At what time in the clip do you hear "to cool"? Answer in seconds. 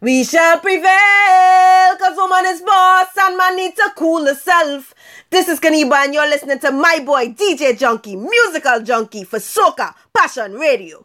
3.76-4.26